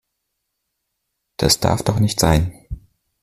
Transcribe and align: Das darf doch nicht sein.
Das 1.37 1.59
darf 1.59 1.83
doch 1.83 1.99
nicht 1.99 2.19
sein. 2.19 2.53